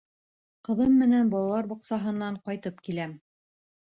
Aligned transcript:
Ҡыҙым 0.69 0.95
менән 1.01 1.29
балалар 1.33 1.69
баҡсаһынан 1.73 2.39
ҡайтып 2.47 2.81
киләм. 2.89 3.15